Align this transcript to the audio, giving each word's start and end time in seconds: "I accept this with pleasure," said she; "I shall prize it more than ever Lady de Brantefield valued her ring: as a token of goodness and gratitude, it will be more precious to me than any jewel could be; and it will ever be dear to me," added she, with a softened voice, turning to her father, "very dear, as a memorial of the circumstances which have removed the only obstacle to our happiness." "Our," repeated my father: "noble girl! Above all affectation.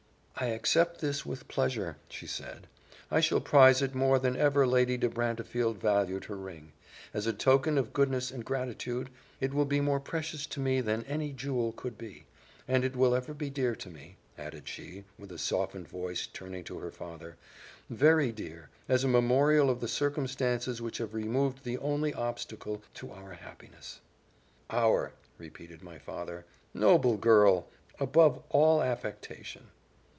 "I 0.37 0.45
accept 0.47 1.01
this 1.01 1.23
with 1.23 1.47
pleasure," 1.47 1.97
said 2.09 2.29
she; 2.31 2.65
"I 3.11 3.19
shall 3.19 3.39
prize 3.41 3.83
it 3.83 3.93
more 3.93 4.17
than 4.17 4.35
ever 4.35 4.65
Lady 4.65 4.97
de 4.97 5.07
Brantefield 5.07 5.77
valued 5.77 6.25
her 6.25 6.35
ring: 6.35 6.71
as 7.13 7.27
a 7.27 7.33
token 7.33 7.77
of 7.77 7.93
goodness 7.93 8.31
and 8.31 8.43
gratitude, 8.43 9.11
it 9.39 9.53
will 9.53 9.65
be 9.65 9.81
more 9.81 9.99
precious 9.99 10.47
to 10.47 10.59
me 10.59 10.81
than 10.81 11.03
any 11.05 11.31
jewel 11.31 11.73
could 11.73 11.95
be; 11.95 12.25
and 12.67 12.83
it 12.83 12.95
will 12.95 13.13
ever 13.13 13.35
be 13.35 13.51
dear 13.51 13.75
to 13.75 13.91
me," 13.91 14.17
added 14.35 14.67
she, 14.67 15.03
with 15.19 15.31
a 15.31 15.37
softened 15.37 15.87
voice, 15.87 16.25
turning 16.25 16.63
to 16.63 16.79
her 16.79 16.89
father, 16.89 17.37
"very 17.91 18.31
dear, 18.31 18.69
as 18.89 19.03
a 19.03 19.07
memorial 19.07 19.69
of 19.69 19.79
the 19.79 19.87
circumstances 19.87 20.81
which 20.81 20.97
have 20.97 21.13
removed 21.13 21.63
the 21.63 21.77
only 21.77 22.15
obstacle 22.15 22.81
to 22.95 23.11
our 23.11 23.33
happiness." 23.33 23.99
"Our," 24.71 25.11
repeated 25.37 25.83
my 25.83 25.99
father: 25.99 26.45
"noble 26.73 27.15
girl! 27.17 27.67
Above 27.99 28.41
all 28.49 28.81
affectation. 28.81 29.67